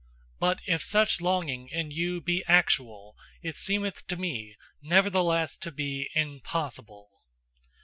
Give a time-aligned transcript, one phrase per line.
[0.39, 6.09] But if such longing in you be ACTUAL, it seemeth to me nevertheless to be
[6.15, 7.07] IMPOSSIBLE.